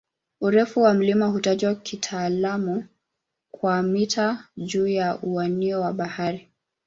Urefu 0.41 0.81
wa 0.81 0.93
mlima 0.93 1.27
hutajwa 1.27 1.75
kitaalamu 1.75 2.85
kwa 3.51 3.81
"mita 3.83 4.47
juu 4.57 4.87
ya 4.87 5.19
uwiano 5.23 5.81
wa 5.81 5.93
bahari". 5.93 6.49